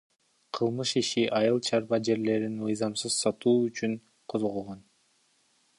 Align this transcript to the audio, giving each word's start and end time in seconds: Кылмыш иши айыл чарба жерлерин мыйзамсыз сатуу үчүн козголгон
Кылмыш 0.53 0.91
иши 1.01 1.23
айыл 1.37 1.57
чарба 1.67 1.97
жерлерин 2.05 2.55
мыйзамсыз 2.63 3.13
сатуу 3.21 3.55
үчүн 3.69 3.93
козголгон 4.29 4.79